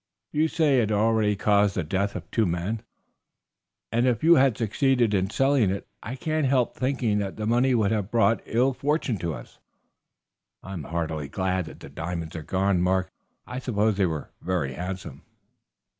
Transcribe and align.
"You 0.31 0.47
say 0.47 0.77
it 0.77 0.89
had 0.89 0.93
already 0.93 1.35
caused 1.35 1.75
the 1.75 1.83
death 1.83 2.15
of 2.15 2.31
two 2.31 2.47
men, 2.47 2.81
and 3.91 4.07
if 4.07 4.23
you 4.23 4.33
had 4.33 4.57
succeeded 4.57 5.13
in 5.13 5.29
selling 5.29 5.69
it 5.69 5.87
I 6.01 6.15
can't 6.15 6.47
help 6.47 6.73
thinking 6.75 7.19
that 7.19 7.35
the 7.37 7.45
money 7.45 7.75
would 7.75 7.91
have 7.91 8.09
brought 8.09 8.41
ill 8.45 8.73
fortune 8.73 9.19
to 9.19 9.35
us. 9.35 9.59
I 10.63 10.73
am 10.73 10.85
heartily 10.85 11.27
glad 11.27 11.65
that 11.65 11.81
the 11.81 11.89
diamonds 11.89 12.35
are 12.35 12.41
gone, 12.41 12.81
Mark. 12.81 13.11
I 13.45 13.59
suppose 13.59 13.97
they 13.97 14.07
were 14.07 14.31
very 14.41 14.73
handsome?" 14.73 15.21